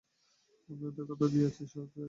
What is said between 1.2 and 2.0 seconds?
দিয়েছি, তুই আসবি।